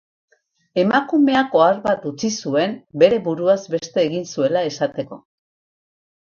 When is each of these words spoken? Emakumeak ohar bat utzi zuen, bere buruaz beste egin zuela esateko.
Emakumeak 0.83 1.57
ohar 1.59 1.77
bat 1.83 2.07
utzi 2.13 2.33
zuen, 2.45 2.75
bere 3.05 3.21
buruaz 3.29 3.61
beste 3.77 4.05
egin 4.09 4.29
zuela 4.35 4.67
esateko. 4.73 5.25